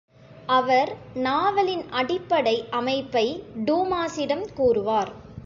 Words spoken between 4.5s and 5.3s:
கூறுவார்.